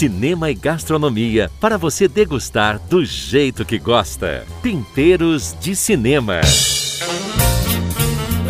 cinema 0.00 0.50
e 0.50 0.54
gastronomia 0.54 1.50
para 1.60 1.76
você 1.76 2.08
degustar 2.08 2.78
do 2.88 3.04
jeito 3.04 3.66
que 3.66 3.78
gosta. 3.78 4.46
Temperos 4.62 5.54
de 5.60 5.76
Cinema. 5.76 6.40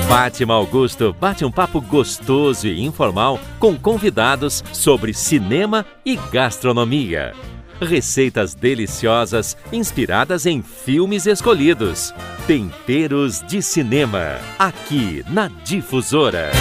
Fátima 0.06 0.54
Augusto 0.54 1.13
bate 1.21 1.44
um 1.44 1.51
papo 1.51 1.81
gostoso 1.81 2.69
e 2.69 2.81
informal 2.81 3.40
com 3.58 3.76
convidados 3.76 4.63
sobre 4.72 5.13
cinema 5.13 5.85
e 6.06 6.15
gastronomia. 6.31 7.35
Receitas 7.80 8.54
deliciosas 8.54 9.56
inspiradas 9.72 10.46
em 10.46 10.62
filmes 10.62 11.26
escolhidos. 11.26 12.14
Temperos 12.46 13.42
de 13.48 13.60
Cinema, 13.60 14.38
aqui 14.56 15.24
na 15.28 15.48
Difusora. 15.64 16.52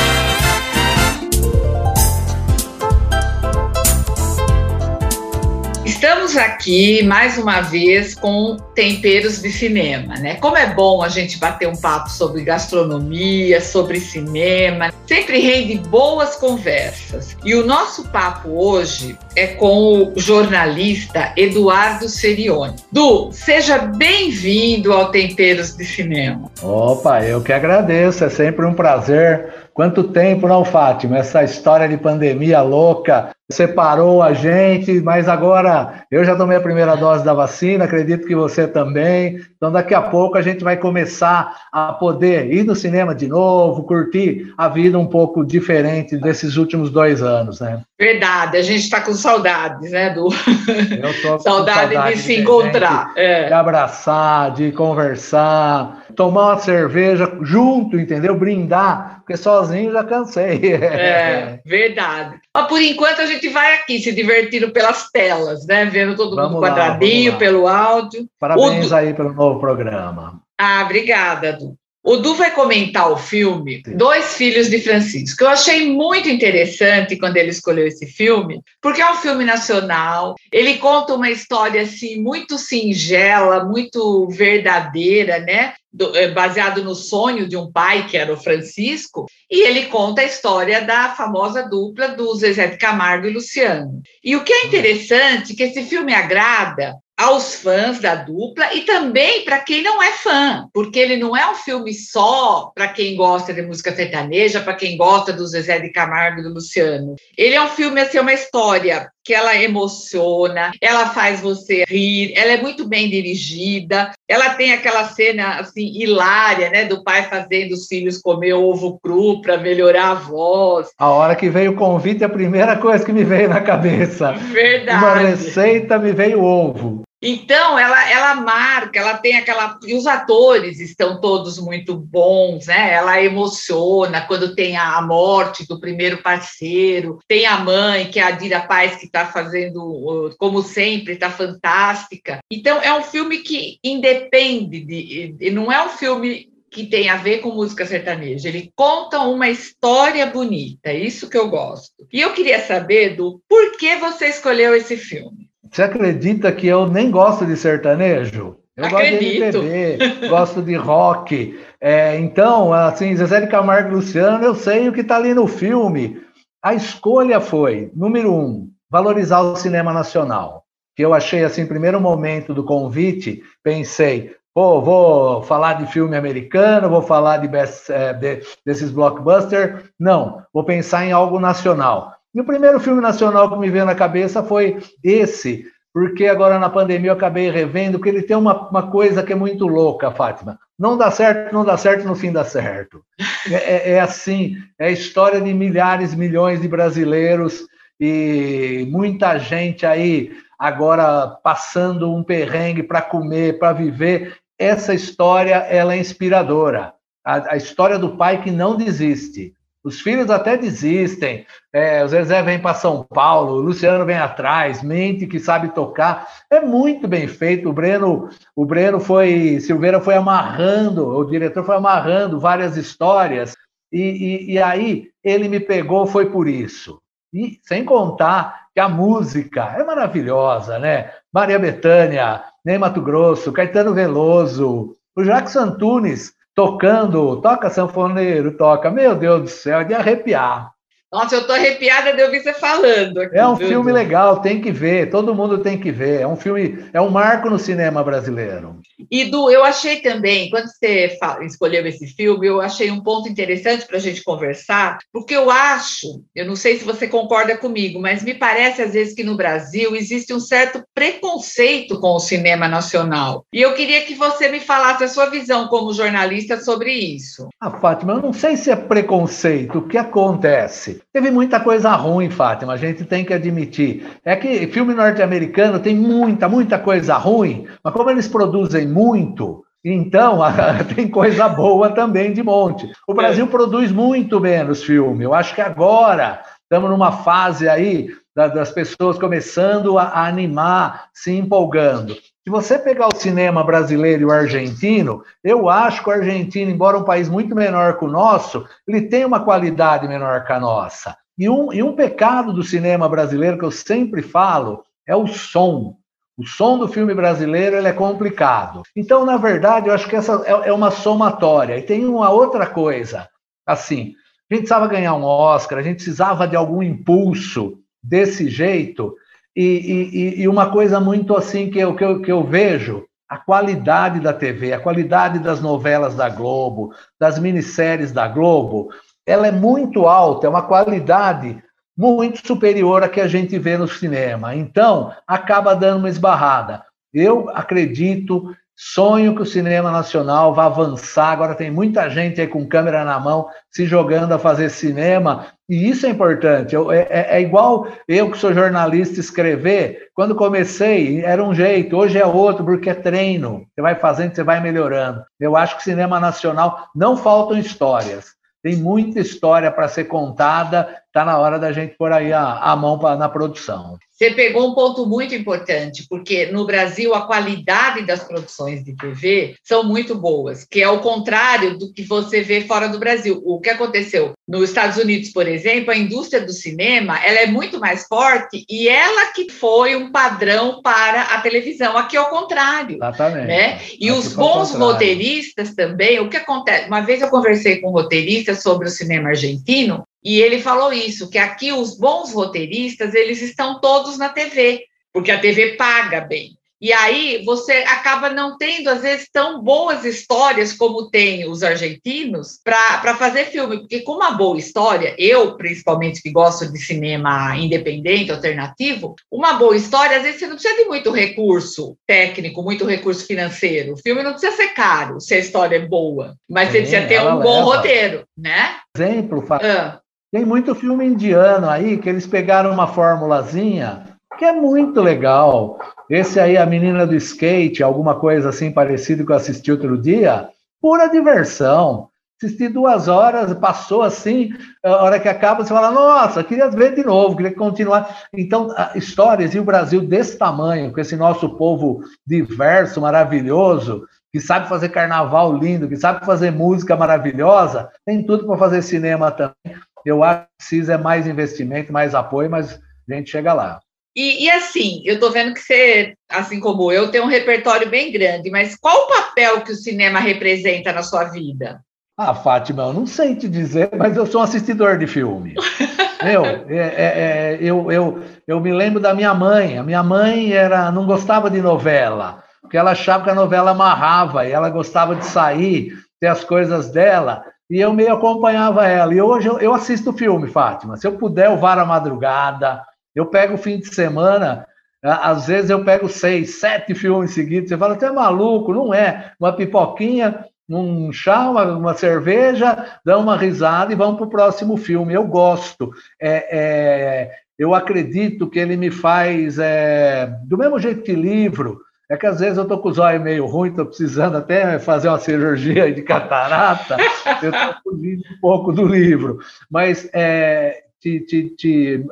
Estamos 6.30 6.48
aqui 6.48 7.02
mais 7.02 7.40
uma 7.40 7.60
vez 7.62 8.14
com 8.14 8.56
temperos 8.76 9.42
de 9.42 9.52
cinema, 9.52 10.14
né? 10.14 10.36
Como 10.36 10.56
é 10.56 10.72
bom 10.76 11.02
a 11.02 11.10
gente 11.10 11.40
bater 11.40 11.68
um 11.68 11.76
papo 11.76 12.08
sobre 12.12 12.44
gastronomia, 12.44 13.60
sobre 13.60 14.00
cinema, 14.00 14.94
sempre 15.08 15.40
rende 15.40 15.80
boas 15.90 16.36
conversas. 16.36 17.36
E 17.44 17.56
o 17.56 17.66
nosso 17.66 18.10
papo 18.10 18.48
hoje 18.50 19.18
é 19.36 19.48
com 19.48 20.14
o 20.16 20.20
jornalista 20.20 21.34
Eduardo 21.36 22.08
Serioni. 22.08 22.76
Du, 22.92 23.32
seja 23.32 23.80
bem-vindo 23.80 24.94
ao 24.94 25.10
Temperos 25.10 25.76
de 25.76 25.84
Cinema. 25.84 26.52
Opa, 26.62 27.24
eu 27.24 27.42
que 27.42 27.52
agradeço, 27.52 28.24
é 28.24 28.30
sempre 28.30 28.68
um 28.68 28.76
prazer. 28.76 29.52
Quanto 29.74 30.04
tempo, 30.04 30.48
não, 30.48 30.64
Fátima? 30.64 31.18
Essa 31.18 31.44
história 31.44 31.90
de 31.90 31.98
pandemia 31.98 32.62
louca 32.62 33.32
separou 33.50 34.22
a 34.22 34.34
gente, 34.34 35.02
mas 35.02 35.28
agora 35.28 36.04
eu 36.12 36.24
já 36.24 36.36
tomei 36.36 36.58
a 36.58 36.62
primeira 36.62 36.96
dose 36.96 37.26
da 37.26 37.34
vacina, 37.34 37.86
acredito 37.86 38.28
que 38.28 38.36
você 38.36 38.68
também. 38.68 39.42
Então, 39.58 39.72
daqui 39.72 39.94
a 39.94 40.02
pouco 40.02 40.38
a 40.38 40.42
gente 40.42 40.64
vai 40.64 40.78
começar 40.78 41.56
a 41.72 41.94
poder 41.94 42.54
ir 42.54 42.64
no 42.64 42.76
cinema 42.76 43.16
de 43.16 43.28
novo, 43.28 43.84
curtir 43.84 44.54
a 44.58 44.70
vida 44.70 45.00
um 45.00 45.08
pouco 45.08 45.44
diferente 45.44 46.16
desses 46.18 46.58
últimos 46.58 46.92
dois 46.92 47.24
anos, 47.24 47.60
né? 47.60 47.82
Verdade, 48.00 48.58
a 48.58 48.62
gente 48.62 48.84
está 48.84 49.02
com 49.02 49.14
saudades, 49.14 49.92
né, 49.92 50.12
do 50.12 50.30
eu 50.30 51.22
tô 51.22 51.40
saudade, 51.44 51.94
saudade 51.94 52.14
de, 52.14 52.18
de 52.18 52.24
se 52.24 52.36
encontrar, 52.40 53.12
é. 53.16 53.48
de 53.48 53.54
abraçar, 53.54 54.52
de 54.52 54.72
conversar, 54.72 56.06
tomar 56.20 56.48
uma 56.48 56.60
cerveja 56.60 57.32
junto, 57.42 57.98
entendeu? 57.98 58.38
Brindar, 58.38 59.20
porque 59.20 59.38
sozinho 59.38 59.94
já 59.94 60.04
cansei. 60.04 60.60
É, 61.00 61.60
verdade. 61.66 62.38
Mas 62.54 62.68
por 62.68 62.82
enquanto 62.82 63.22
a 63.22 63.26
gente 63.26 63.48
vai 63.48 63.76
aqui 63.76 64.00
se 64.00 64.12
divertindo 64.12 64.72
pelas 64.72 65.10
telas, 65.12 65.66
né? 65.66 65.86
Vendo 65.86 66.18
todo 66.18 66.36
vamos 66.36 66.52
mundo 66.52 66.64
quadradinho, 66.64 67.32
lá, 67.32 67.38
pelo 67.38 67.68
áudio. 67.68 68.28
Parabéns 68.38 68.92
aí 68.92 69.14
pelo 69.14 69.34
novo 69.34 69.62
programa. 69.62 70.42
Ah, 70.60 70.84
obrigada, 70.84 71.54
Du. 71.54 71.78
O 72.04 72.16
Du 72.16 72.34
vai 72.34 72.52
comentar 72.52 73.12
o 73.12 73.18
filme 73.18 73.82
Sim. 73.86 73.96
Dois 73.96 74.36
Filhos 74.36 74.70
de 74.70 74.80
Francisco. 74.80 75.44
Eu 75.44 75.50
achei 75.50 75.92
muito 75.92 76.30
interessante 76.30 77.18
quando 77.18 77.38
ele 77.38 77.50
escolheu 77.50 77.86
esse 77.86 78.08
filme, 78.08 78.62
porque 78.82 79.02
é 79.02 79.12
um 79.12 79.16
filme 79.16 79.44
nacional. 79.46 80.36
Ele 80.52 80.78
conta 80.78 81.14
uma 81.14 81.30
história 81.30 81.82
assim 81.82 82.22
muito 82.22 82.58
singela, 82.58 83.66
muito 83.66 84.28
verdadeira, 84.30 85.40
né? 85.40 85.74
Do, 85.92 86.16
é, 86.16 86.30
baseado 86.30 86.84
no 86.84 86.94
sonho 86.94 87.48
de 87.48 87.58
um 87.58 87.72
pai 87.72 88.06
que 88.08 88.16
era 88.16 88.32
o 88.32 88.38
Francisco, 88.38 89.26
e 89.50 89.66
ele 89.66 89.88
conta 89.88 90.22
a 90.22 90.26
história 90.26 90.82
da 90.82 91.16
famosa 91.16 91.68
dupla 91.68 92.10
do 92.10 92.34
Zezé 92.36 92.68
de 92.68 92.78
Camargo 92.78 93.26
e 93.26 93.34
Luciano. 93.34 94.00
E 94.24 94.36
o 94.36 94.44
que 94.44 94.54
é 94.54 94.68
interessante 94.68 95.54
é 95.54 95.56
que 95.56 95.64
esse 95.64 95.84
filme 95.84 96.14
agrada 96.14 96.96
aos 97.20 97.56
fãs 97.56 98.00
da 98.00 98.16
dupla 98.16 98.74
e 98.74 98.84
também 98.84 99.44
para 99.44 99.60
quem 99.60 99.84
não 99.84 100.02
é 100.02 100.14
fã, 100.14 100.70
porque 100.74 100.98
ele 100.98 101.18
não 101.18 101.36
é 101.36 101.52
um 101.52 101.56
filme 101.56 101.94
só 101.94 102.72
para 102.74 102.88
quem 102.88 103.18
gosta 103.18 103.54
de 103.54 103.62
música 103.62 103.94
sertaneja, 103.94 104.62
para 104.62 104.74
quem 104.74 104.96
gosta 104.96 105.34
do 105.34 105.46
Zezé 105.46 105.80
de 105.80 105.92
Camargo 105.92 106.40
e 106.40 106.44
do 106.44 106.54
Luciano. 106.54 107.16
Ele 107.38 107.56
é 107.56 107.62
um 107.62 107.68
filme, 107.68 108.00
assim, 108.00 108.20
uma 108.20 108.32
história 108.32 109.12
que 109.24 109.34
ela 109.34 109.56
emociona, 109.56 110.72
ela 110.82 111.08
faz 111.10 111.42
você 111.42 111.84
rir, 111.88 112.34
ela 112.36 112.54
é 112.54 112.62
muito 112.62 112.88
bem 112.88 113.10
dirigida, 113.10 114.12
ela 114.28 114.56
tem 114.56 114.74
aquela 114.74 115.04
cena 115.06 115.60
assim 115.60 115.86
hilária, 115.96 116.70
né, 116.70 116.86
do 116.86 117.04
pai 117.04 117.24
fazendo 117.24 117.74
os 117.74 117.88
filhos 117.88 118.20
comer 118.22 118.54
ovo 118.54 119.00
cru 119.04 119.42
para 119.42 119.58
melhorar 119.58 120.12
a 120.12 120.16
voz. 120.16 120.90
A 120.98 121.10
hora 121.10 121.36
que 121.36 121.50
veio 121.50 121.72
o 121.72 121.76
convite, 121.76 122.24
a 122.24 122.30
primeira 122.30 122.78
coisa 122.78 123.06
que 123.06 123.12
me 123.12 123.24
veio 123.24 123.50
na 123.50 123.62
cabeça. 123.62 124.34
Verdade. 124.34 125.04
Uma 125.04 125.16
receita 125.16 125.98
me 125.98 126.12
veio 126.12 126.44
ovo. 126.44 127.04
Então, 127.22 127.78
ela, 127.78 128.10
ela 128.10 128.36
marca, 128.36 128.98
ela 128.98 129.18
tem 129.18 129.36
aquela. 129.36 129.78
E 129.86 129.94
os 129.94 130.08
atores 130.08 130.80
estão 130.80 131.20
todos 131.20 131.60
muito 131.60 131.96
bons, 131.96 132.68
né? 132.68 132.94
Ela 132.94 133.22
emociona 133.22 134.22
quando 134.22 134.56
tem 134.56 134.78
a 134.78 135.02
morte 135.02 135.68
do 135.68 135.80
primeiro 135.80 136.24
parceiro, 136.24 137.20
tem 137.28 137.46
a 137.46 137.58
mãe, 137.58 138.10
que 138.10 138.20
é 138.20 138.24
a 138.24 138.32
Dira 138.32 138.62
Paz, 138.62 138.96
que 138.96 139.06
está 139.06 139.26
fazendo, 139.26 140.34
como 140.40 140.62
sempre, 140.62 141.14
está 141.14 141.30
fantástica. 141.30 142.40
Então, 142.50 142.82
é 142.82 142.94
um 142.94 143.04
filme 143.04 143.40
que 143.40 143.80
independe 143.84 144.80
de. 144.80 145.52
Não 145.52 145.70
é 145.70 145.86
um 145.86 145.90
filme 145.90 146.50
que 146.72 146.86
tem 146.86 147.10
a 147.10 147.18
ver 147.18 147.40
com 147.40 147.50
música 147.50 147.86
sertaneja. 147.86 148.48
Ele 148.48 148.72
conta 148.76 149.20
uma 149.22 149.50
história 149.50 150.26
bonita, 150.26 150.90
é 150.90 150.98
isso 150.98 151.30
que 151.30 151.38
eu 151.38 151.50
gosto. 151.50 152.08
E 152.14 152.22
eu 152.22 152.34
queria 152.34 152.66
saber, 152.66 153.16
do 153.16 153.42
por 153.48 153.78
que 153.78 153.96
você 153.98 154.28
escolheu 154.28 154.76
esse 154.76 154.96
filme? 154.96 155.39
Você 155.72 155.84
acredita 155.84 156.52
que 156.52 156.68
eu 156.68 156.88
nem 156.88 157.12
gosto 157.12 157.46
de 157.46 157.56
sertanejo? 157.56 158.58
Eu 158.76 158.86
Acredito. 158.86 159.40
gosto 159.40 159.62
de 159.62 159.68
MPB, 159.68 160.28
gosto 160.30 160.62
de 160.62 160.76
rock. 160.76 161.60
É, 161.82 162.18
então, 162.18 162.74
assim, 162.74 163.16
Zezé 163.16 163.42
de 163.42 163.48
Camargo 163.48 163.90
e 163.90 163.96
Luciano, 163.96 164.44
eu 164.44 164.56
sei 164.56 164.88
o 164.88 164.94
que 164.94 165.02
está 165.02 165.18
ali 165.18 165.34
no 165.34 165.48
filme. 165.48 166.22
A 166.64 166.74
escolha 166.74 167.42
foi, 167.42 167.92
número 167.94 168.34
um, 168.34 168.70
valorizar 168.90 169.42
o 169.42 169.56
cinema 169.56 169.92
nacional. 169.92 170.64
Que 170.96 171.04
eu 171.04 171.14
achei, 171.14 171.44
assim, 171.44 171.66
primeiro 171.66 172.00
momento 172.00 172.54
do 172.54 172.64
convite, 172.64 173.44
pensei, 173.62 174.34
pô, 174.54 174.82
vou 174.82 175.44
falar 175.44 175.74
de 175.74 175.92
filme 175.92 176.16
americano, 176.16 176.90
vou 176.90 177.02
falar 177.02 177.38
de, 177.38 177.48
best, 177.48 177.90
é, 177.90 178.14
de 178.14 178.42
desses 178.66 178.92
blockbusters. 178.92 179.84
Não, 180.00 180.42
vou 180.54 180.64
pensar 180.64 181.06
em 181.06 181.12
algo 181.12 181.40
nacional. 181.40 182.14
E 182.34 182.40
o 182.40 182.46
primeiro 182.46 182.80
filme 182.80 183.02
nacional 183.02 183.50
que 183.50 183.58
me 183.58 183.70
veio 183.70 183.86
na 183.86 183.96
cabeça 183.96 184.44
foi 184.44 184.78
esse, 185.04 185.66
porque 185.94 186.28
agora 186.28 186.60
na 186.60 186.70
pandemia 186.70 187.10
eu 187.10 187.16
acabei 187.16 187.50
revendo, 187.50 187.98
porque 187.98 188.10
ele 188.10 188.22
tem 188.22 188.38
uma, 188.38 188.70
uma 188.70 188.92
coisa 188.92 189.24
que 189.24 189.34
é 189.34 189.36
muito 189.36 189.68
louca, 189.68 190.12
Fátima. 190.12 190.60
Não 190.78 190.96
dá 190.98 191.10
certo, 191.12 191.54
não 191.54 191.66
dá 191.66 191.76
certo, 191.76 192.08
no 192.08 192.16
fim 192.16 192.32
dá 192.32 192.46
certo. 192.46 193.04
É, 193.50 193.56
é, 193.56 193.92
é 193.94 194.00
assim, 194.00 194.56
é 194.78 194.88
a 194.88 194.92
história 194.92 195.42
de 195.42 195.54
milhares, 195.54 196.14
milhões 196.14 196.62
de 196.62 196.68
brasileiros 196.68 197.66
e 198.00 198.88
muita 198.90 199.38
gente 199.38 199.86
aí 199.86 200.32
agora 200.58 201.28
passando 201.44 202.14
um 202.14 202.24
perrengue 202.24 202.84
para 202.84 203.02
comer, 203.02 203.60
para 203.60 203.74
viver. 203.74 204.38
Essa 204.58 204.94
história, 204.94 205.56
ela 205.56 205.96
é 205.96 205.98
inspiradora. 205.98 206.94
A, 207.26 207.54
a 207.54 207.58
história 207.58 207.98
do 207.98 208.16
pai 208.16 208.42
que 208.42 208.52
não 208.52 208.76
desiste. 208.76 209.54
Os 209.90 210.02
filhos 210.02 210.30
até 210.30 210.56
desistem. 210.56 211.48
É, 211.74 212.04
o 212.04 212.08
Zezé 212.08 212.44
vem 212.44 212.60
para 212.60 212.76
São 212.76 213.04
Paulo, 213.04 213.54
o 213.54 213.62
Luciano 213.62 214.06
vem 214.06 214.18
atrás, 214.18 214.84
mente 214.84 215.26
que 215.26 215.40
sabe 215.40 215.70
tocar. 215.70 216.28
É 216.48 216.62
muito 216.62 217.08
bem 217.08 217.28
feito. 217.28 217.68
O 217.68 217.74
Breno, 217.74 218.30
o 218.56 218.68
Breno 218.68 219.00
foi, 219.00 219.60
Silveira 219.60 220.00
foi 220.00 220.14
amarrando, 220.14 221.08
o 221.08 221.26
diretor 221.26 221.66
foi 221.66 221.76
amarrando 221.76 222.40
várias 222.40 222.78
histórias. 222.78 223.56
E, 223.92 224.00
e, 224.00 224.52
e 224.54 224.62
aí 224.62 225.08
ele 225.24 225.50
me 225.50 225.60
pegou, 225.60 226.06
foi 226.06 226.28
por 226.28 226.48
isso. 226.48 227.02
E 227.34 227.60
sem 227.64 227.84
contar 227.84 228.68
que 228.72 228.80
a 228.80 228.88
música 228.88 229.76
é 229.76 229.84
maravilhosa, 229.84 230.78
né? 230.78 231.10
Maria 231.34 231.58
Bethânia, 231.58 232.44
Ney 232.64 232.78
Mato 232.78 233.02
Grosso, 233.02 233.52
Caetano 233.52 233.96
Veloso, 233.96 234.96
o 235.16 235.24
Jacques 235.24 235.56
Antunes 235.56 236.32
tocando, 236.60 237.40
toca 237.42 237.70
sanfoneiro, 237.70 238.58
toca, 238.58 238.92
meu 238.92 239.16
Deus 239.16 239.42
do 239.44 239.48
céu, 239.48 239.80
é 239.80 239.84
de 239.86 239.94
arrepiar. 239.94 240.74
Nossa, 241.10 241.36
eu 241.36 241.48
tô 241.48 241.54
arrepiada 241.54 242.14
de 242.14 242.22
ouvir 242.22 242.42
você 242.42 242.54
falando. 242.54 243.22
Aqui, 243.22 243.38
é 243.38 243.48
um 243.48 243.56
filme 243.56 243.94
legal, 243.94 244.42
tem 244.42 244.60
que 244.60 244.70
ver, 244.70 245.10
todo 245.10 245.34
mundo 245.34 245.60
tem 245.60 245.80
que 245.80 245.90
ver. 245.90 246.20
É 246.20 246.28
um 246.28 246.36
filme, 246.36 246.86
é 246.92 247.00
um 247.00 247.10
marco 247.10 247.50
no 247.50 247.58
cinema 247.58 248.04
brasileiro. 248.04 248.76
E 249.10 249.26
do, 249.26 249.50
eu 249.50 249.64
achei 249.64 249.98
também, 250.02 250.50
quando 250.50 250.68
você 250.68 251.18
escolheu 251.42 251.86
esse 251.88 252.08
filme, 252.08 252.48
eu 252.48 252.62
achei 252.62 252.92
um 252.92 253.02
ponto 253.02 253.30
interessante 253.30 253.86
para 253.86 253.98
a 253.98 254.02
gente 254.02 254.24
conversar, 254.24 255.00
porque 255.12 255.36
eu 255.36 255.50
acho, 255.50 256.24
eu 256.36 256.46
não 256.46 256.56
sei 256.56 256.78
se 256.78 256.84
você 256.84 257.08
concorda 257.08 257.58
comigo, 257.58 258.00
mas 258.00 258.24
me 258.24 258.34
parece 258.34 258.82
às 258.82 258.94
vezes 258.94 259.14
que 259.14 259.24
no 259.24 259.38
Brasil 259.38 259.96
existe 259.96 260.34
um 260.34 260.40
certo 260.40 260.84
preconceito 260.94 262.00
com 262.00 262.14
o 262.14 262.20
cinema 262.20 262.68
nacional. 262.68 263.46
E 263.54 263.62
eu 263.62 263.74
queria 263.74 264.02
que 264.02 264.16
você 264.16 264.50
me 264.50 264.60
falasse 264.60 265.04
a 265.04 265.08
sua 265.08 265.30
visão 265.30 265.68
como 265.68 265.94
jornalista 265.94 266.60
sobre 266.60 266.94
isso. 266.94 267.48
Ah, 267.60 267.72
Fátima, 267.72 268.14
eu 268.14 268.22
não 268.22 268.34
sei 268.34 268.58
se 268.58 268.70
é 268.70 268.76
preconceito. 268.76 269.80
O 269.80 269.88
que 269.88 269.98
acontece? 269.98 271.02
Teve 271.14 271.32
muita 271.32 271.60
coisa 271.60 271.92
ruim, 271.96 272.30
Fátima, 272.30 272.74
a 272.74 272.78
gente 272.78 273.06
tem 273.06 273.24
que 273.24 273.34
admitir. 273.34 274.08
É 274.24 274.36
que 274.36 274.68
filme 274.68 274.94
norte-americano 274.94 275.80
tem 275.80 275.96
muita, 275.96 276.50
muita 276.50 276.78
coisa 276.78 277.16
ruim, 277.16 277.68
mas 277.84 277.94
como 277.94 278.10
eles 278.10 278.28
produzem 278.28 278.88
muito, 278.90 279.64
então, 279.84 280.40
tem 280.96 281.08
coisa 281.08 281.48
boa 281.48 281.90
também 281.92 282.34
de 282.34 282.44
monte. 282.44 282.92
O 283.08 283.14
Brasil 283.14 283.46
é. 283.46 283.50
produz 283.50 283.92
muito 283.92 284.40
menos 284.40 284.84
filme. 284.84 285.24
Eu 285.24 285.34
acho 285.34 285.56
que 285.56 285.62
agora 285.62 286.42
estamos 286.64 286.90
numa 286.90 287.12
fase 287.12 287.68
aí 287.68 288.10
das 288.36 288.72
pessoas 288.72 289.18
começando 289.18 289.98
a 289.98 290.26
animar, 290.26 291.10
se 291.14 291.32
empolgando. 291.32 292.14
Se 292.16 292.50
você 292.50 292.80
pegar 292.80 293.08
o 293.08 293.16
cinema 293.16 293.64
brasileiro 293.64 294.22
e 294.22 294.26
o 294.26 294.32
argentino, 294.32 295.24
eu 295.44 295.68
acho 295.68 296.02
que 296.02 296.10
o 296.10 296.14
argentino, 296.14 296.72
embora 296.72 296.98
um 296.98 297.04
país 297.04 297.28
muito 297.28 297.54
menor 297.54 297.98
que 297.98 298.06
o 298.06 298.10
nosso, 298.10 298.66
ele 298.88 299.02
tem 299.04 299.26
uma 299.26 299.42
qualidade 299.42 300.08
menor 300.08 300.46
que 300.46 300.54
a 300.54 300.60
nossa. 300.60 301.18
E 301.38 301.50
um, 301.50 301.72
e 301.74 301.84
um 301.84 301.96
pecado 301.96 302.54
do 302.54 302.64
cinema 302.64 303.10
brasileiro 303.10 303.58
que 303.58 303.66
eu 303.66 303.72
sempre 303.72 304.22
falo 304.22 304.84
é 305.08 305.16
o 305.16 305.28
som. 305.28 305.99
O 306.40 306.46
som 306.46 306.78
do 306.78 306.88
filme 306.88 307.14
brasileiro 307.14 307.76
ele 307.76 307.90
é 307.90 307.92
complicado. 307.92 308.82
Então, 308.96 309.26
na 309.26 309.36
verdade, 309.36 309.90
eu 309.90 309.94
acho 309.94 310.08
que 310.08 310.16
essa 310.16 310.42
é, 310.46 310.70
é 310.70 310.74
uma 310.74 310.90
somatória. 310.90 311.78
E 311.78 311.82
tem 311.82 312.06
uma 312.06 312.30
outra 312.30 312.66
coisa. 312.66 313.28
Assim, 313.68 314.14
a 314.50 314.56
gente 314.56 314.62
precisava 314.62 314.88
ganhar 314.88 315.16
um 315.16 315.24
Oscar, 315.26 315.80
a 315.80 315.82
gente 315.82 315.98
precisava 315.98 316.48
de 316.48 316.56
algum 316.56 316.82
impulso 316.82 317.80
desse 318.02 318.50
jeito. 318.50 319.14
E, 319.54 319.64
e, 319.66 320.42
e 320.42 320.48
uma 320.48 320.72
coisa 320.72 320.98
muito 320.98 321.36
assim 321.36 321.70
que 321.70 321.78
eu, 321.78 321.94
que, 321.94 322.06
eu, 322.06 322.22
que 322.22 322.32
eu 322.32 322.42
vejo, 322.42 323.04
a 323.28 323.38
qualidade 323.38 324.22
da 324.22 324.32
TV, 324.32 324.72
a 324.72 324.80
qualidade 324.80 325.40
das 325.40 325.60
novelas 325.60 326.16
da 326.16 326.30
Globo, 326.30 326.94
das 327.20 327.38
minisséries 327.38 328.14
da 328.14 328.30
Globo, 328.30 328.94
ela 329.26 329.46
é 329.46 329.52
muito 329.52 330.08
alta, 330.08 330.48
é 330.48 330.50
uma 330.50 330.62
qualidade 330.62 331.62
muito 332.00 332.48
superior 332.48 333.04
à 333.04 333.10
que 333.10 333.20
a 333.20 333.28
gente 333.28 333.60
vê 333.60 333.78
no 333.78 333.86
cinema. 333.86 334.56
Então, 334.56 335.12
acaba 335.28 335.76
dando 335.76 336.00
uma 336.00 336.08
esbarrada. 336.08 336.82
Eu 337.14 337.50
acredito, 337.50 338.56
sonho 338.74 339.36
que 339.36 339.42
o 339.42 339.46
cinema 339.46 339.92
nacional 339.92 340.54
vá 340.54 340.68
avançar. 340.68 341.34
Agora 341.34 341.56
tem 341.56 341.70
muita 341.70 342.10
gente 342.10 342.40
aí 342.40 342.48
com 342.48 342.66
câmera 342.66 343.04
na 343.04 343.20
mão 343.20 343.50
se 343.70 343.86
jogando 343.86 344.32
a 344.32 344.40
fazer 344.40 344.70
cinema, 344.70 345.48
e 345.68 345.90
isso 345.90 346.06
é 346.06 346.10
importante. 346.10 346.74
Eu, 346.74 346.90
é, 346.90 347.06
é, 347.10 347.28
é 347.32 347.42
igual 347.42 347.90
eu 348.08 348.32
que 348.32 348.38
sou 348.38 348.54
jornalista 348.54 349.20
escrever. 349.20 350.08
Quando 350.14 350.36
comecei, 350.36 351.22
era 351.26 351.44
um 351.44 351.54
jeito, 351.54 351.98
hoje 351.98 352.18
é 352.18 352.26
outro, 352.26 352.64
porque 352.64 352.92
é 352.92 352.96
treino. 352.96 353.66
Você 353.76 353.82
vai 353.82 353.96
fazendo, 353.96 354.34
você 354.34 354.44
vai 354.44 354.62
melhorando. 354.62 355.22
Eu 355.38 355.58
acho 355.58 355.76
que 355.76 355.84
cinema 355.84 356.18
nacional 356.18 356.88
não 356.96 357.18
faltam 357.18 357.60
histórias 357.60 358.40
tem 358.62 358.76
muita 358.76 359.20
história 359.20 359.72
para 359.72 359.88
ser 359.88 360.06
contada, 360.06 361.02
está 361.10 361.26
na 361.26 361.38
hora 361.38 361.60
da 361.60 361.72
gente 361.72 361.96
pôr 361.98 362.12
aí 362.12 362.32
a, 362.32 362.54
a 362.54 362.76
mão 362.76 362.98
pra, 362.98 363.16
na 363.16 363.28
produção. 363.28 363.98
Você 364.20 364.32
pegou 364.32 364.70
um 364.70 364.76
ponto 364.76 365.06
muito 365.06 365.34
importante, 365.34 366.06
porque 366.10 366.48
no 366.48 366.66
Brasil 366.66 367.16
a 367.16 367.26
qualidade 367.26 368.06
das 368.06 368.22
produções 368.22 368.84
de 368.84 368.94
TV 368.94 369.56
são 369.64 369.82
muito 369.82 370.14
boas, 370.14 370.66
que 370.70 370.82
é 370.82 370.90
o 370.90 371.00
contrário 371.00 371.78
do 371.78 371.94
que 371.94 372.04
você 372.04 372.42
vê 372.42 372.60
fora 372.60 372.90
do 372.90 373.00
Brasil. 373.00 373.42
O 373.46 373.62
que 373.62 373.70
aconteceu 373.70 374.34
nos 374.46 374.70
Estados 374.70 374.98
Unidos, 374.98 375.32
por 375.32 375.48
exemplo, 375.48 375.92
a 375.92 375.98
indústria 375.98 376.46
do 376.46 376.52
cinema 376.52 377.18
ela 377.24 377.40
é 377.40 377.46
muito 377.46 377.80
mais 377.80 378.08
forte 378.08 378.66
e 378.70 378.90
ela 378.90 379.32
que 379.32 379.50
foi 379.50 379.96
um 379.96 380.12
padrão 380.12 380.82
para 380.82 381.22
a 381.22 381.40
televisão. 381.40 381.98
Aqui 381.98 382.18
é 382.18 382.22
o 382.22 382.30
contrário. 382.30 382.98
Exatamente. 382.98 383.48
Né? 383.48 383.80
E 383.98 384.10
Aqui 384.10 384.20
os 384.20 384.34
bons 384.34 384.76
roteiristas 384.76 385.74
também. 385.74 386.20
O 386.20 386.30
que 386.30 386.36
acontece? 386.36 386.88
Uma 386.88 387.00
vez 387.00 387.22
eu 387.22 387.30
conversei 387.30 387.80
com 387.80 387.88
um 387.88 387.94
roteirista 387.94 388.54
sobre 388.54 388.90
o 388.90 388.92
cinema 388.92 389.30
argentino 389.30 390.04
e 390.24 390.42
ele 390.42 390.62
falou 390.62 390.92
isso, 390.92 391.30
que 391.30 391.38
aqui 391.38 391.72
os 391.72 391.98
bons 391.98 392.34
roteiristas, 392.34 393.14
eles 393.14 393.42
estão 393.42 393.80
todos 393.80 394.18
na 394.18 394.30
TV, 394.30 394.84
porque 395.14 395.32
a 395.32 395.40
TV 395.40 395.76
paga 395.76 396.22
bem. 396.22 396.60
E 396.82 396.94
aí 396.94 397.44
você 397.46 397.74
acaba 397.88 398.30
não 398.30 398.58
tendo, 398.58 398.90
às 398.90 399.02
vezes, 399.02 399.28
tão 399.32 399.62
boas 399.62 400.06
histórias 400.06 400.72
como 400.72 401.10
tem 401.10 401.46
os 401.46 401.62
argentinos 401.62 402.58
para 402.64 403.16
fazer 403.18 403.48
filme, 403.48 403.80
porque 403.80 404.00
com 404.00 404.14
uma 404.14 404.32
boa 404.32 404.58
história, 404.58 405.14
eu, 405.18 405.58
principalmente 405.58 406.22
que 406.22 406.32
gosto 406.32 406.72
de 406.72 406.80
cinema 406.80 407.58
independente, 407.58 408.32
alternativo, 408.32 409.16
uma 409.30 409.54
boa 409.54 409.76
história, 409.76 410.18
às 410.18 410.24
vezes 410.24 410.40
você 410.40 410.48
não 410.48 410.56
precisa 410.56 410.78
de 410.78 410.86
muito 410.86 411.12
recurso 411.12 411.98
técnico, 412.08 412.64
muito 412.64 412.86
recurso 412.86 413.26
financeiro. 413.26 413.94
O 413.94 413.98
filme 413.98 414.24
não 414.24 414.32
precisa 414.32 414.56
ser 414.56 414.70
caro 414.70 415.20
se 415.20 415.34
a 415.34 415.40
história 415.40 415.76
é 415.76 415.86
boa, 415.86 416.36
mas 416.50 416.70
Sim, 416.70 416.72
você 416.72 416.80
precisa 416.80 417.08
ter 417.08 417.22
um 417.22 417.42
bom 417.42 417.66
leva. 417.66 417.76
roteiro, 417.76 418.24
né? 418.38 418.78
Exemplo, 418.96 419.46
ah. 419.50 420.00
Tem 420.32 420.46
muito 420.46 420.76
filme 420.76 421.06
indiano 421.06 421.68
aí 421.68 421.98
que 421.98 422.08
eles 422.08 422.28
pegaram 422.28 422.72
uma 422.72 422.88
formulazinha 422.88 424.04
que 424.38 424.46
é 424.46 424.54
muito 424.54 425.02
legal. 425.02 425.78
Esse 426.10 426.40
aí, 426.40 426.56
A 426.56 426.66
Menina 426.66 427.06
do 427.06 427.16
Skate, 427.16 427.84
alguma 427.84 428.16
coisa 428.16 428.50
assim 428.50 428.72
parecida 428.72 429.26
que 429.26 429.32
eu 429.32 429.36
assisti 429.36 429.72
outro 429.72 429.98
dia, 429.98 430.48
pura 430.82 431.08
diversão. 431.08 432.08
Assisti 432.42 432.70
duas 432.70 433.10
horas, 433.10 433.54
passou 433.56 434.02
assim, 434.02 434.54
a 434.82 435.04
hora 435.04 435.20
que 435.20 435.28
acaba, 435.28 435.62
você 435.62 435.74
fala, 435.74 435.92
nossa, 435.92 436.42
queria 436.42 436.70
ver 436.70 436.96
de 436.96 437.04
novo, 437.04 437.36
queria 437.36 437.54
continuar. 437.54 438.18
Então, 438.34 438.74
histórias 438.96 439.54
e 439.54 439.60
o 439.60 439.64
Brasil 439.66 440.00
desse 440.00 440.38
tamanho, 440.38 440.94
com 440.94 441.02
esse 441.02 441.18
nosso 441.18 441.58
povo 441.58 442.02
diverso, 442.26 443.02
maravilhoso, 443.02 444.06
que 444.32 444.40
sabe 444.40 444.70
fazer 444.70 444.88
carnaval 444.88 445.52
lindo, 445.52 445.90
que 445.90 445.98
sabe 445.98 446.26
fazer 446.26 446.50
música 446.50 446.96
maravilhosa, 446.96 447.90
tem 448.06 448.24
tudo 448.24 448.46
para 448.46 448.58
fazer 448.58 448.84
cinema 448.84 449.32
também. 449.32 449.76
Eu 450.06 450.24
acho 450.24 450.42
que 450.42 450.58
precisa 450.58 450.94
é 450.94 450.98
mais 450.98 451.28
investimento, 451.28 451.94
mais 451.94 452.16
apoio, 452.16 452.50
mas 452.50 452.80
a 453.10 453.14
gente 453.14 453.30
chega 453.30 453.54
lá. 453.54 453.80
E, 454.16 454.46
e, 454.46 454.52
assim, 454.52 455.02
eu 455.06 455.16
estou 455.16 455.32
vendo 455.32 455.54
que 455.54 455.62
você, 455.62 456.14
assim 456.28 456.60
como 456.60 456.92
eu, 456.92 457.12
tem 457.12 457.22
um 457.22 457.28
repertório 457.28 457.90
bem 457.90 458.12
grande, 458.12 458.50
mas 458.50 458.76
qual 458.76 459.06
o 459.06 459.08
papel 459.08 459.62
que 459.62 459.72
o 459.72 459.76
cinema 459.76 460.20
representa 460.20 460.92
na 460.92 461.04
sua 461.04 461.26
vida? 461.26 461.80
Ah, 462.18 462.34
Fátima, 462.34 462.84
eu 462.84 462.92
não 462.92 463.08
sei 463.08 463.36
te 463.36 463.48
dizer, 463.48 463.92
mas 463.98 464.18
eu 464.18 464.26
sou 464.26 464.42
um 464.42 464.44
assistidor 464.44 464.98
de 464.98 465.08
filme. 465.08 465.54
eu, 466.22 466.46
é, 466.46 466.78
é, 466.78 467.14
é, 467.16 467.58
eu, 467.62 467.90
eu, 467.92 468.22
eu 468.46 468.60
me 468.60 468.74
lembro 468.74 469.00
da 469.00 469.14
minha 469.14 469.34
mãe. 469.34 469.78
A 469.78 469.84
minha 469.84 470.04
mãe 470.04 470.52
era, 470.52 470.92
não 470.92 471.06
gostava 471.06 471.50
de 471.50 471.62
novela, 471.62 472.44
porque 472.62 472.76
ela 472.76 472.92
achava 472.92 473.24
que 473.24 473.30
a 473.30 473.36
novela 473.36 473.72
amarrava 473.72 474.46
e 474.46 474.52
ela 474.52 474.70
gostava 474.70 475.16
de 475.16 475.26
sair, 475.26 475.94
ter 476.20 476.28
as 476.28 476.44
coisas 476.44 476.92
dela 476.92 477.42
e 477.70 477.80
eu 477.80 477.94
meio 477.94 478.14
acompanhava 478.14 478.88
ela. 478.88 479.14
E 479.14 479.22
hoje 479.22 479.48
eu, 479.48 479.60
eu 479.60 479.74
assisto 479.74 480.12
filme, 480.12 480.48
Fátima. 480.48 480.98
Se 480.98 481.06
eu 481.06 481.14
puder, 481.14 481.46
eu 481.46 481.58
varo 481.58 481.82
a 481.82 481.86
madrugada, 481.86 482.84
eu 483.14 483.26
pego 483.26 483.54
o 483.54 483.58
fim 483.58 483.80
de 483.80 483.94
semana, 483.94 484.66
às 485.04 485.48
vezes 485.48 485.70
eu 485.70 485.84
pego 485.86 486.10
seis, 486.10 486.60
sete 486.60 486.96
filmes 486.96 487.32
seguidos. 487.32 487.70
Você 487.70 487.78
fala, 487.78 487.98
você 487.98 488.06
é 488.08 488.12
maluco? 488.12 488.74
Não 488.74 488.94
é. 488.94 489.34
Uma 489.40 489.54
pipoquinha, 489.54 490.46
um 490.68 491.12
chá, 491.12 491.50
uma, 491.50 491.64
uma 491.66 491.94
cerveja, 491.94 493.00
dá 493.06 493.18
uma 493.18 493.38
risada 493.38 493.94
e 493.94 493.96
vamos 493.96 494.18
para 494.18 494.26
o 494.26 494.30
próximo 494.30 494.76
filme. 494.76 495.14
Eu 495.14 495.26
gosto. 495.26 495.92
É, 496.20 496.58
é, 496.58 497.32
eu 497.58 497.76
acredito 497.76 498.50
que 498.50 498.58
ele 498.58 498.78
me 498.78 498.90
faz, 498.90 499.60
é, 499.60 500.28
do 500.46 500.58
mesmo 500.58 500.80
jeito 500.80 501.04
que 501.04 501.14
livro, 501.14 501.82
é 502.10 502.18
que 502.18 502.26
às 502.26 502.40
vezes 502.40 502.58
eu 502.58 502.64
estou 502.64 502.80
com 502.80 502.90
os 502.90 502.98
olhos 502.98 503.22
meio 503.22 503.46
ruins, 503.46 503.72
estou 503.72 503.86
precisando 503.86 504.38
até 504.38 504.80
fazer 504.80 505.10
uma 505.10 505.20
cirurgia 505.20 505.94
de 505.94 506.02
catarata, 506.02 506.98
eu 507.44 507.52
estou 507.52 507.76
fugindo 507.84 508.24
um 508.32 508.40
pouco 508.42 508.72
do 508.72 508.86
livro, 508.86 509.40
mas 509.70 510.10
é, 510.12 510.86
te, 511.00 511.20
te, 511.22 511.50
te, 511.56 512.06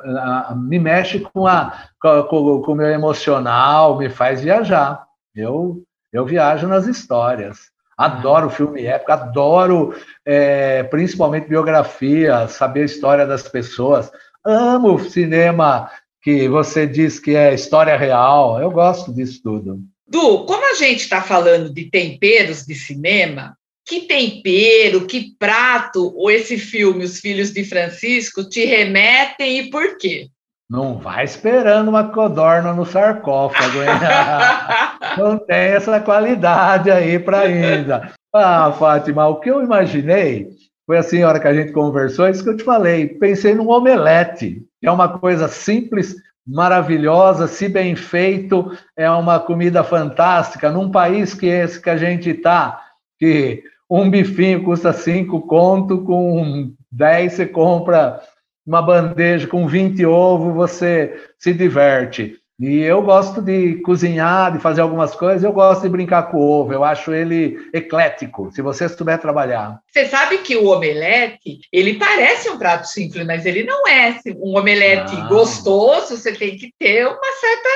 me 0.56 0.78
mexe 0.78 1.20
com, 1.20 1.46
a, 1.46 1.88
com, 2.00 2.62
com 2.62 2.72
o 2.72 2.74
meu 2.74 2.86
emocional, 2.86 3.98
me 3.98 4.08
faz 4.08 4.40
viajar. 4.40 5.04
Eu, 5.34 5.82
eu 6.12 6.24
viajo 6.24 6.66
nas 6.66 6.86
histórias. 6.86 7.70
Adoro 7.96 8.48
filme 8.48 8.86
épico, 8.86 9.10
adoro 9.10 9.94
é, 10.24 10.84
principalmente 10.84 11.48
biografia, 11.48 12.46
saber 12.46 12.82
a 12.82 12.86
história 12.86 13.26
das 13.26 13.48
pessoas. 13.48 14.10
Amo 14.44 15.00
cinema 15.00 15.90
que 16.22 16.48
você 16.48 16.86
diz 16.86 17.18
que 17.18 17.34
é 17.34 17.54
história 17.54 17.96
real. 17.96 18.60
Eu 18.60 18.70
gosto 18.70 19.12
disso 19.12 19.40
tudo. 19.42 19.80
Du, 20.06 20.44
como 20.44 20.70
a 20.70 20.74
gente 20.74 21.00
está 21.00 21.20
falando 21.20 21.72
de 21.72 21.90
temperos 21.90 22.64
de 22.64 22.74
cinema, 22.74 23.54
que 23.86 24.00
tempero, 24.00 25.06
que 25.06 25.34
prato 25.38 26.14
ou 26.16 26.30
esse 26.30 26.58
filme, 26.58 27.04
Os 27.04 27.20
Filhos 27.20 27.52
de 27.52 27.64
Francisco, 27.64 28.48
te 28.48 28.64
remetem 28.64 29.58
e 29.58 29.70
por 29.70 29.96
quê? 29.96 30.28
Não 30.68 30.98
vai 30.98 31.24
esperando 31.24 31.88
uma 31.88 32.10
codorna 32.10 32.74
no 32.74 32.84
sarcófago, 32.84 33.78
hein? 33.82 33.88
não 35.16 35.38
tem 35.38 35.56
essa 35.56 35.98
qualidade 35.98 36.90
aí 36.90 37.18
para 37.18 37.40
ainda. 37.40 38.12
Ah, 38.34 38.70
Fátima, 38.72 39.26
o 39.26 39.40
que 39.40 39.50
eu 39.50 39.62
imaginei 39.62 40.48
foi 40.88 40.96
assim, 40.96 41.22
a 41.22 41.28
hora 41.28 41.38
que 41.38 41.46
a 41.46 41.52
gente 41.52 41.70
conversou, 41.70 42.26
é 42.26 42.30
isso 42.30 42.42
que 42.42 42.48
eu 42.48 42.56
te 42.56 42.64
falei. 42.64 43.06
Pensei 43.06 43.54
num 43.54 43.68
omelete, 43.68 44.62
que 44.80 44.86
é 44.86 44.90
uma 44.90 45.18
coisa 45.18 45.46
simples, 45.46 46.16
maravilhosa, 46.46 47.46
se 47.46 47.68
bem 47.68 47.94
feito, 47.94 48.72
é 48.96 49.10
uma 49.10 49.38
comida 49.38 49.84
fantástica. 49.84 50.70
Num 50.70 50.90
país 50.90 51.34
que 51.34 51.44
esse 51.44 51.78
que 51.78 51.90
a 51.90 51.96
gente 51.98 52.30
está, 52.30 52.82
que 53.18 53.62
um 53.90 54.08
bifinho 54.08 54.64
custa 54.64 54.90
cinco 54.94 55.42
conto, 55.42 56.00
com 56.04 56.72
10 56.90 57.34
você 57.34 57.44
compra 57.44 58.22
uma 58.66 58.80
bandeja 58.80 59.46
com 59.46 59.68
20 59.68 60.06
ovos, 60.06 60.54
você 60.54 61.20
se 61.38 61.52
diverte. 61.52 62.38
E 62.60 62.80
eu 62.80 63.00
gosto 63.02 63.40
de 63.40 63.76
cozinhar, 63.82 64.52
de 64.52 64.58
fazer 64.58 64.80
algumas 64.80 65.14
coisas, 65.14 65.44
eu 65.44 65.52
gosto 65.52 65.82
de 65.82 65.88
brincar 65.88 66.24
com 66.24 66.38
o 66.38 66.50
ovo, 66.60 66.72
eu 66.72 66.82
acho 66.82 67.14
ele 67.14 67.56
eclético, 67.72 68.50
se 68.50 68.60
você 68.60 68.88
souber 68.88 69.20
trabalhar. 69.20 69.78
Você 69.92 70.06
sabe 70.06 70.38
que 70.38 70.56
o 70.56 70.66
omelete, 70.66 71.60
ele 71.72 71.94
parece 71.94 72.50
um 72.50 72.58
prato 72.58 72.88
simples, 72.88 73.24
mas 73.24 73.46
ele 73.46 73.62
não 73.62 73.86
é. 73.86 74.18
Um 74.38 74.58
omelete 74.58 75.14
não. 75.14 75.28
gostoso, 75.28 76.16
você 76.16 76.32
tem 76.32 76.56
que 76.56 76.72
ter 76.76 77.06
uma 77.06 77.32
certa 77.40 77.68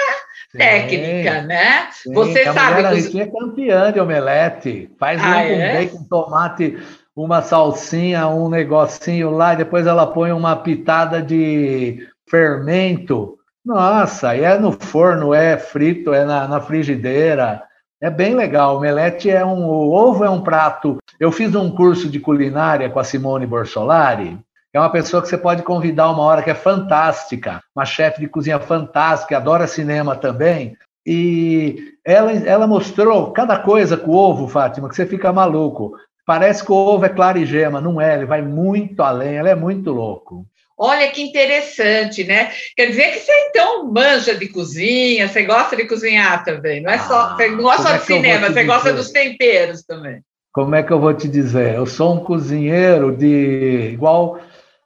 sim, 0.51 0.59
técnica, 0.59 1.43
né? 1.43 1.89
Sim. 1.93 2.13
Você 2.13 2.41
a 2.41 2.53
sabe... 2.53 2.85
A 2.85 2.95
gente 2.97 3.21
é 3.21 3.27
campeã 3.27 3.93
de 3.93 4.01
omelete, 4.01 4.91
faz 4.99 5.23
ah, 5.23 5.29
um 5.29 5.31
com 5.31 5.61
é? 5.61 5.75
bacon, 5.75 6.07
tomate, 6.11 6.79
uma 7.15 7.41
salsinha, 7.41 8.27
um 8.27 8.49
negocinho 8.49 9.31
lá, 9.31 9.53
e 9.53 9.59
depois 9.59 9.87
ela 9.87 10.09
põe 10.09 10.33
uma 10.33 10.57
pitada 10.57 11.23
de 11.23 12.05
fermento, 12.29 13.39
nossa, 13.65 14.37
é 14.37 14.59
no 14.59 14.73
forno, 14.73 15.33
é 15.33 15.57
frito, 15.57 16.13
é 16.13 16.25
na, 16.25 16.49
na 16.49 16.61
frigideira. 16.61 17.63
É 18.01 18.11
bem 18.11 18.35
legal. 18.35 18.75
O 18.75 18.79
omelete 18.79 19.31
é 19.31 19.45
um. 19.45 19.65
O 19.65 19.93
ovo 19.93 20.25
é 20.25 20.31
um 20.31 20.41
prato. 20.41 20.99
Eu 21.21 21.31
fiz 21.31 21.55
um 21.55 21.71
curso 21.71 22.09
de 22.09 22.19
culinária 22.19 22.91
com 22.91 22.99
a 22.99 23.05
Simone 23.05 23.47
Borsolari, 23.47 24.39
é 24.75 24.81
uma 24.81 24.91
pessoa 24.91 25.23
que 25.23 25.29
você 25.29 25.37
pode 25.37 25.63
convidar 25.63 26.11
uma 26.11 26.23
hora 26.23 26.43
que 26.43 26.49
é 26.49 26.55
fantástica, 26.55 27.63
uma 27.77 27.85
chefe 27.85 28.21
de 28.21 28.27
cozinha 28.27 28.59
fantástica, 28.59 29.37
adora 29.37 29.67
cinema 29.67 30.17
também. 30.17 30.79
E 31.07 31.95
ela, 32.05 32.33
ela 32.33 32.67
mostrou 32.67 33.33
cada 33.33 33.59
coisa 33.59 33.99
com 33.99 34.13
o 34.13 34.15
ovo, 34.15 34.49
Fátima, 34.49 34.89
que 34.89 34.97
você 34.97 35.05
fica 35.05 35.33
maluco. 35.33 35.93
Parece 36.25 36.65
que 36.65 36.73
o 36.73 36.75
ovo 36.75 37.05
é 37.05 37.11
claro 37.11 37.37
e 37.37 37.45
gema, 37.45 37.83
não 37.83 38.01
é, 38.01 38.15
ele 38.15 38.25
vai 38.25 38.41
muito 38.41 39.03
além, 39.03 39.35
ela 39.35 39.51
é 39.51 39.55
muito 39.55 39.93
louco. 39.93 40.47
Olha 40.85 41.09
que 41.13 41.23
interessante, 41.23 42.25
né? 42.25 42.51
Quer 42.77 42.87
dizer 42.87 43.13
que 43.13 43.21
você 43.21 43.33
então 43.49 43.89
manja 43.93 44.35
de 44.35 44.49
cozinha, 44.49 45.29
você 45.29 45.45
gosta 45.45 45.77
de 45.77 45.85
cozinhar 45.87 46.45
também, 46.45 46.83
não 46.83 46.91
é 46.91 46.99
só, 46.99 47.21
ah, 47.21 47.37
você 47.37 47.49
não 47.49 47.63
gosta 47.63 47.83
só 47.83 47.95
é 47.95 47.99
de 47.99 48.05
cinema, 48.05 48.47
você 48.47 48.49
dizer? 48.49 48.65
gosta 48.65 48.93
dos 48.93 49.11
temperos 49.13 49.85
também. 49.85 50.21
Como 50.53 50.75
é 50.75 50.83
que 50.83 50.93
eu 50.93 50.99
vou 50.99 51.15
te 51.15 51.29
dizer? 51.29 51.77
Eu 51.77 51.87
sou 51.87 52.15
um 52.15 52.25
cozinheiro 52.25 53.17
de 53.17 53.91
igual. 53.93 54.41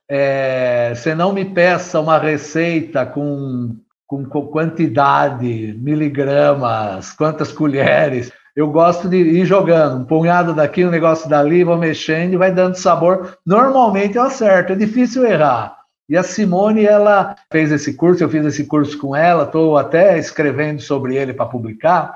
É, 0.07 0.93
você 0.95 1.15
não 1.15 1.33
me 1.33 1.47
peça 1.47 1.99
uma 1.99 2.19
receita 2.19 3.07
com, 3.07 3.75
com, 4.07 4.23
com 4.27 4.49
quantidade, 4.49 5.75
miligramas, 5.79 7.11
quantas 7.13 7.51
colheres 7.51 8.31
eu 8.57 8.71
gosto 8.71 9.07
de 9.07 9.19
ir 9.19 9.45
jogando, 9.45 9.99
um 9.99 10.05
punhado 10.05 10.55
daqui, 10.55 10.83
um 10.83 10.91
negócio 10.91 11.29
dali, 11.29 11.63
vou 11.63 11.77
mexendo 11.77 12.33
e 12.33 12.37
vai 12.39 12.51
dando 12.51 12.75
sabor. 12.75 13.37
Normalmente 13.45 14.17
eu 14.17 14.23
acerto, 14.23 14.73
é 14.73 14.77
difícil 14.77 15.27
errar. 15.27 15.76
E 16.09 16.17
a 16.17 16.23
Simone, 16.23 16.85
ela 16.85 17.35
fez 17.51 17.73
esse 17.73 17.95
curso, 17.95 18.23
eu 18.23 18.29
fiz 18.29 18.45
esse 18.47 18.65
curso 18.67 18.97
com 18.99 19.15
ela, 19.15 19.45
estou 19.45 19.77
até 19.77 20.19
escrevendo 20.19 20.81
sobre 20.81 21.17
ele 21.17 21.33
para 21.33 21.47
publicar, 21.47 22.15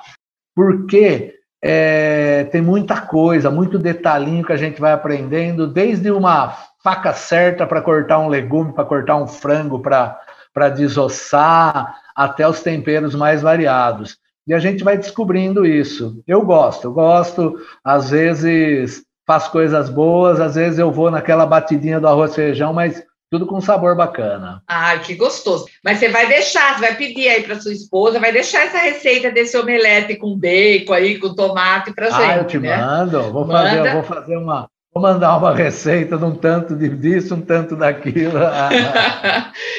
porque 0.54 1.34
é, 1.62 2.44
tem 2.44 2.62
muita 2.62 3.00
coisa, 3.00 3.50
muito 3.50 3.78
detalhinho 3.78 4.44
que 4.44 4.52
a 4.52 4.56
gente 4.56 4.80
vai 4.80 4.92
aprendendo, 4.92 5.66
desde 5.66 6.10
uma 6.10 6.56
faca 6.82 7.12
certa 7.12 7.66
para 7.66 7.82
cortar 7.82 8.18
um 8.20 8.28
legume, 8.28 8.72
para 8.72 8.84
cortar 8.84 9.16
um 9.16 9.26
frango, 9.26 9.80
para 9.80 10.68
desossar, 10.68 11.98
até 12.14 12.48
os 12.48 12.62
temperos 12.62 13.14
mais 13.14 13.42
variados. 13.42 14.18
E 14.46 14.54
a 14.54 14.58
gente 14.58 14.82
vai 14.82 14.96
descobrindo 14.96 15.66
isso. 15.66 16.22
Eu 16.26 16.42
gosto, 16.42 16.88
eu 16.88 16.92
gosto, 16.92 17.58
às 17.84 18.10
vezes 18.10 19.04
faço 19.26 19.52
coisas 19.52 19.88
boas, 19.88 20.40
às 20.40 20.54
vezes 20.54 20.78
eu 20.78 20.90
vou 20.90 21.10
naquela 21.10 21.46
batidinha 21.46 22.00
do 22.00 22.08
arroz 22.08 22.32
e 22.32 22.34
feijão, 22.34 22.72
mas 22.72 23.02
tudo 23.30 23.46
com 23.46 23.60
sabor 23.60 23.96
bacana. 23.96 24.60
Ah, 24.66 24.98
que 24.98 25.14
gostoso. 25.14 25.66
Mas 25.84 25.98
você 25.98 26.08
vai 26.08 26.26
deixar, 26.26 26.74
você 26.74 26.80
vai 26.80 26.96
pedir 26.96 27.28
aí 27.28 27.42
para 27.44 27.60
sua 27.60 27.72
esposa, 27.72 28.18
vai 28.18 28.32
deixar 28.32 28.66
essa 28.66 28.78
receita 28.78 29.30
desse 29.30 29.56
omelete 29.56 30.16
com 30.16 30.36
bacon 30.36 30.92
aí, 30.92 31.16
com 31.16 31.32
tomate 31.32 31.94
para 31.94 32.10
gente. 32.10 32.22
Ah, 32.22 32.36
eu 32.38 32.46
te 32.46 32.58
né? 32.58 32.76
mando. 32.76 33.22
Vou 33.32 33.46
Manda. 33.46 33.68
fazer, 33.70 33.92
vou 33.92 34.02
fazer 34.02 34.36
uma, 34.36 34.68
Vou 34.92 35.00
mandar 35.00 35.36
uma 35.36 35.54
receita 35.54 36.18
de 36.18 36.24
um 36.24 36.34
tanto 36.34 36.74
disso, 36.74 37.36
um 37.36 37.40
tanto 37.40 37.76
daquilo. 37.76 38.38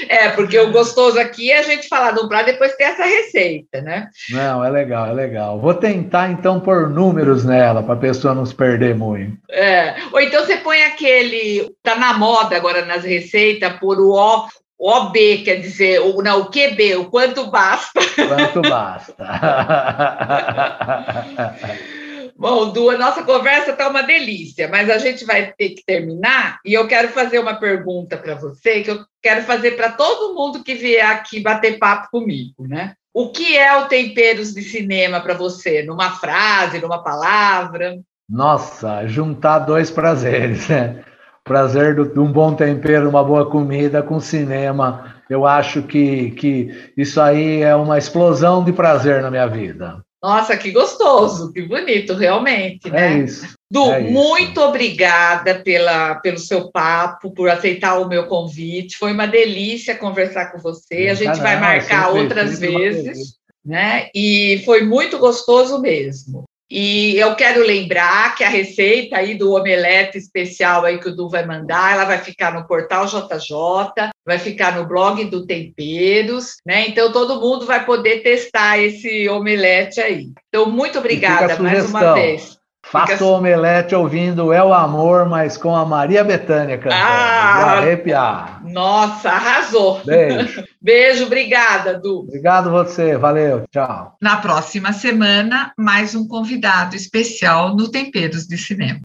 é, 0.07 0.29
porque 0.29 0.57
o 0.57 0.71
gostoso 0.71 1.19
aqui 1.19 1.51
é 1.51 1.59
a 1.59 1.63
gente 1.63 1.89
falar 1.89 2.11
de 2.11 2.21
um 2.21 2.29
prato 2.29 2.45
depois 2.45 2.73
ter 2.77 2.85
essa 2.85 3.03
receita, 3.03 3.81
né? 3.81 4.07
Não, 4.29 4.63
é 4.63 4.69
legal, 4.69 5.07
é 5.07 5.11
legal. 5.11 5.59
Vou 5.59 5.73
tentar, 5.73 6.31
então, 6.31 6.61
pôr 6.61 6.89
números 6.89 7.43
nela, 7.43 7.83
para 7.83 7.95
a 7.95 7.97
pessoa 7.97 8.33
não 8.33 8.45
se 8.45 8.55
perder 8.55 8.95
muito. 8.95 9.37
É. 9.49 9.95
Ou 10.13 10.21
então 10.21 10.45
você 10.45 10.55
põe 10.55 10.81
aquele. 10.83 11.69
Tá 11.83 11.97
na 11.97 12.13
moda 12.13 12.55
agora 12.55 12.85
nas 12.85 13.03
receitas, 13.03 13.73
por 13.81 13.99
o 13.99 14.13
O, 14.13 14.47
OB, 14.79 15.43
quer 15.43 15.57
dizer, 15.57 15.99
o, 15.99 16.23
não, 16.23 16.41
o 16.41 16.45
QB, 16.45 16.95
o 16.95 17.09
quanto 17.09 17.51
basta. 17.51 17.99
Quanto 18.15 18.61
basta. 18.61 19.13
Bom, 22.41 22.71
Du, 22.71 22.89
a 22.89 22.97
nossa 22.97 23.21
conversa 23.21 23.69
está 23.69 23.87
uma 23.87 24.01
delícia, 24.01 24.67
mas 24.67 24.89
a 24.89 24.97
gente 24.97 25.23
vai 25.23 25.53
ter 25.55 25.69
que 25.69 25.85
terminar 25.85 26.57
e 26.65 26.73
eu 26.73 26.87
quero 26.87 27.09
fazer 27.09 27.37
uma 27.37 27.53
pergunta 27.53 28.17
para 28.17 28.33
você 28.33 28.81
que 28.81 28.89
eu 28.89 29.05
quero 29.21 29.43
fazer 29.43 29.77
para 29.77 29.91
todo 29.91 30.33
mundo 30.33 30.63
que 30.63 30.73
vier 30.73 31.05
aqui 31.05 31.39
bater 31.39 31.77
papo 31.77 32.09
comigo, 32.09 32.67
né? 32.67 32.95
O 33.13 33.29
que 33.29 33.55
é 33.55 33.77
o 33.77 33.85
temperos 33.85 34.55
de 34.55 34.63
cinema 34.63 35.21
para 35.21 35.35
você? 35.35 35.83
Numa 35.83 36.13
frase, 36.13 36.81
numa 36.81 37.03
palavra? 37.03 37.99
Nossa, 38.27 39.05
juntar 39.05 39.59
dois 39.59 39.91
prazeres, 39.91 40.67
né? 40.67 41.03
Prazer 41.43 41.93
de 41.93 42.19
um 42.19 42.31
bom 42.31 42.55
tempero, 42.55 43.07
uma 43.07 43.23
boa 43.23 43.47
comida 43.51 44.01
com 44.01 44.19
cinema. 44.19 45.13
Eu 45.29 45.45
acho 45.45 45.83
que, 45.83 46.31
que 46.31 46.91
isso 46.97 47.21
aí 47.21 47.61
é 47.61 47.75
uma 47.75 47.99
explosão 47.99 48.63
de 48.63 48.73
prazer 48.73 49.21
na 49.21 49.29
minha 49.29 49.45
vida. 49.45 50.03
Nossa, 50.21 50.55
que 50.55 50.71
gostoso, 50.71 51.51
que 51.51 51.63
bonito, 51.63 52.13
realmente, 52.13 52.87
é 52.89 52.91
né? 52.91 53.21
É 53.21 53.23
isso. 53.23 53.55
Du, 53.71 53.91
é 53.91 54.01
muito 54.01 54.59
isso. 54.59 54.61
obrigada 54.61 55.59
pela, 55.59 56.15
pelo 56.15 56.37
seu 56.37 56.69
papo, 56.71 57.31
por 57.31 57.49
aceitar 57.49 57.97
o 57.97 58.07
meu 58.07 58.27
convite. 58.27 58.97
Foi 58.97 59.13
uma 59.13 59.25
delícia 59.25 59.97
conversar 59.97 60.51
com 60.51 60.59
você. 60.59 61.07
A 61.09 61.15
gente 61.15 61.39
vai 61.39 61.59
marcar 61.59 62.09
outras 62.09 62.59
vezes, 62.59 63.35
né? 63.65 64.09
E 64.13 64.61
foi 64.63 64.83
muito 64.83 65.17
gostoso 65.17 65.81
mesmo. 65.81 66.43
E 66.71 67.17
eu 67.17 67.35
quero 67.35 67.61
lembrar 67.61 68.33
que 68.33 68.45
a 68.45 68.49
receita 68.49 69.17
aí 69.17 69.35
do 69.35 69.53
omelete 69.53 70.17
especial 70.17 70.85
aí 70.85 70.97
que 70.99 71.09
o 71.09 71.15
Du 71.15 71.27
vai 71.27 71.45
mandar, 71.45 71.91
ela 71.91 72.05
vai 72.05 72.17
ficar 72.17 72.53
no 72.53 72.65
portal 72.65 73.05
JJ, 73.07 74.09
vai 74.25 74.39
ficar 74.39 74.77
no 74.77 74.87
blog 74.87 75.25
do 75.25 75.45
Temperos, 75.45 76.55
né? 76.65 76.87
Então 76.87 77.11
todo 77.11 77.41
mundo 77.41 77.65
vai 77.65 77.85
poder 77.85 78.21
testar 78.23 78.79
esse 78.79 79.27
omelete 79.27 79.99
aí. 79.99 80.29
Então 80.47 80.71
muito 80.71 80.97
obrigada 80.97 81.61
mais 81.61 81.89
uma 81.89 82.13
vez. 82.13 82.60
Faça 82.91 83.13
Fica... 83.13 83.23
o 83.23 83.31
omelete 83.31 83.95
ouvindo 83.95 84.51
É 84.51 84.61
o 84.61 84.73
Amor, 84.73 85.25
mas 85.29 85.55
com 85.55 85.73
a 85.73 85.85
Maria 85.85 86.25
Bethânia 86.25 86.77
cantando. 86.77 87.01
Ah, 87.01 87.77
arrepiar. 87.77 88.61
Nossa, 88.65 89.29
arrasou. 89.29 90.01
Beijo. 90.05 90.61
Beijo, 90.81 91.25
obrigada, 91.25 91.97
Du. 91.97 92.19
Obrigado 92.21 92.69
você, 92.69 93.15
valeu, 93.15 93.63
tchau. 93.71 94.17
Na 94.19 94.37
próxima 94.37 94.91
semana, 94.91 95.71
mais 95.77 96.15
um 96.15 96.27
convidado 96.27 96.95
especial 96.95 97.75
no 97.75 97.89
Temperos 97.89 98.45
de 98.45 98.57
Cinema. 98.57 98.99